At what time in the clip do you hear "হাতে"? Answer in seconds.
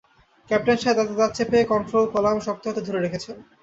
2.67-2.81